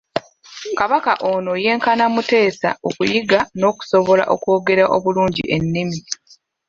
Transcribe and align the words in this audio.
Kabaka 0.79 1.11
ono 1.31 1.53
yenkana 1.63 2.05
Mutesa 2.13 2.69
okuyiga 2.89 3.39
n'okusobola 3.59 4.23
okwogera 4.33 4.83
obulungi 4.95 5.43
ennimi. 5.55 5.99